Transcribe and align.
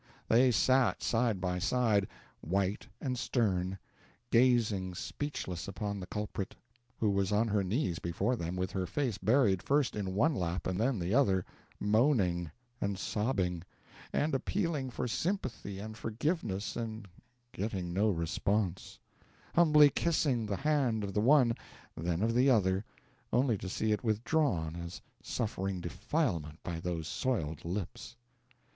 They 0.29 0.49
sat 0.49 1.03
side 1.03 1.39
by 1.39 1.59
side, 1.59 2.07
white 2.41 2.87
and 2.99 3.19
stern, 3.19 3.77
gazing 4.31 4.95
speechless 4.95 5.67
upon 5.67 5.99
the 5.99 6.07
culprit, 6.07 6.55
who 6.99 7.11
was 7.11 7.31
on 7.31 7.47
her 7.49 7.63
knees 7.63 7.99
before 7.99 8.35
them 8.35 8.55
with 8.55 8.71
her 8.71 8.87
face 8.87 9.19
buried 9.19 9.61
first 9.61 9.95
in 9.95 10.15
one 10.15 10.33
lap 10.33 10.65
and 10.65 10.79
then 10.79 10.97
the 10.97 11.13
other, 11.13 11.45
moaning 11.79 12.49
and 12.81 12.97
sobbing, 12.97 13.63
and 14.11 14.33
appealing 14.33 14.89
for 14.89 15.07
sympathy 15.07 15.77
and 15.77 15.95
forgiveness 15.95 16.75
and 16.75 17.07
getting 17.51 17.93
no 17.93 18.09
response, 18.09 18.97
humbly 19.53 19.91
kissing 19.91 20.47
the 20.47 20.55
hand 20.57 21.03
of 21.03 21.13
the 21.13 21.21
one, 21.21 21.53
then 21.95 22.23
of 22.23 22.33
the 22.33 22.49
other, 22.49 22.83
only 23.31 23.55
to 23.55 23.69
see 23.69 23.91
it 23.91 24.03
withdrawn 24.03 24.75
as 24.75 24.99
suffering 25.21 25.79
defilement 25.79 26.57
by 26.63 26.79
those 26.79 27.07
soiled 27.07 27.63
lips. 27.63 28.15